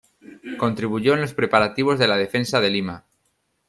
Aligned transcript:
Contribuyó 0.57 1.13
en 1.13 1.21
los 1.21 1.35
preparativos 1.35 1.99
de 1.99 2.07
la 2.07 2.17
defensa 2.17 2.59
de 2.59 2.71
Lima. 2.71 3.03